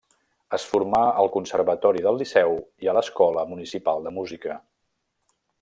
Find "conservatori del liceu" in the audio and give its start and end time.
1.35-2.57